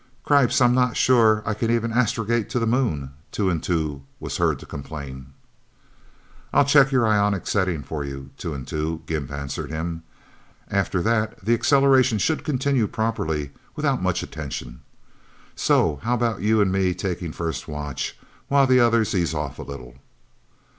[0.23, 4.37] "Cripes I'm not sure I can even astrogate to the Moon," Two and Two was
[4.37, 5.33] heard to complain.
[6.51, 10.01] "I'll check your ionic setting for you, Two and Two," Gimp answered him.
[10.71, 14.81] "After that the acceleration should continue properly without much attention.
[15.55, 19.61] So how about you and me taking first watch, while the others ease off a
[19.61, 19.97] little...?"